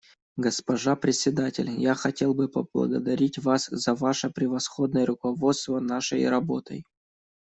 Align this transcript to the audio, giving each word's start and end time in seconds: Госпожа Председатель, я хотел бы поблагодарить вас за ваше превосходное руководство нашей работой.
Госпожа 0.35 0.95
Председатель, 0.95 1.69
я 1.79 1.93
хотел 1.93 2.33
бы 2.33 2.47
поблагодарить 2.47 3.37
вас 3.37 3.67
за 3.69 3.93
ваше 3.93 4.31
превосходное 4.31 5.05
руководство 5.05 5.79
нашей 5.79 6.27
работой. 6.27 6.83